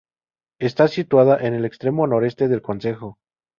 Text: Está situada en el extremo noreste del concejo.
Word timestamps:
Está 0.57 0.87
situada 0.87 1.37
en 1.45 1.53
el 1.53 1.63
extremo 1.63 2.07
noreste 2.07 2.47
del 2.47 2.63
concejo. 2.63 3.19